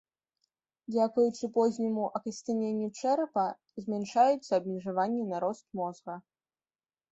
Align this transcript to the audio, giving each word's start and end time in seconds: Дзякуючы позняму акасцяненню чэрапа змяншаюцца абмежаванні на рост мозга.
Дзякуючы 0.93 1.49
позняму 1.57 2.05
акасцяненню 2.21 2.89
чэрапа 3.03 3.45
змяншаюцца 3.85 4.51
абмежаванні 4.61 5.23
на 5.31 5.45
рост 5.47 5.65
мозга. 5.85 6.21